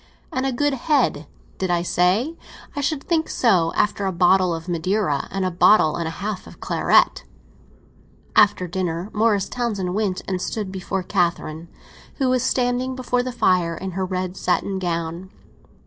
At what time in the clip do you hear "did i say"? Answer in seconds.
1.59-2.35